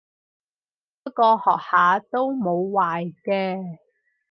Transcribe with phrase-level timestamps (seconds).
[1.03, 3.77] 不過學下都冇壞嘅